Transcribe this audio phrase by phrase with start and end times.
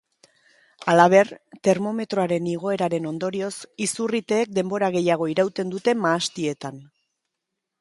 [0.93, 1.27] Halaber,
[1.67, 3.53] termometroaren igoeraren ondorioz,
[3.87, 6.83] izurriteek denbora gehiago irauten dute mahastietan.